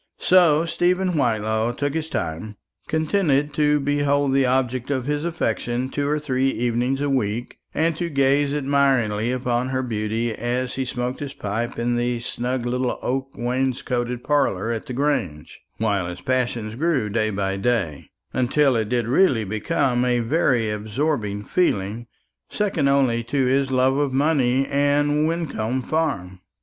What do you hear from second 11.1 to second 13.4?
his pipe in the snug little oak